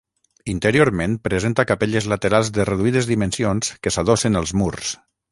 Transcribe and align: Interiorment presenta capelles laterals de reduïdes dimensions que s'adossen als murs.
Interiorment 0.51 1.17
presenta 1.25 1.65
capelles 1.71 2.07
laterals 2.13 2.49
de 2.55 2.65
reduïdes 2.69 3.09
dimensions 3.11 3.69
que 3.85 3.93
s'adossen 3.97 4.41
als 4.41 4.55
murs. 4.63 4.95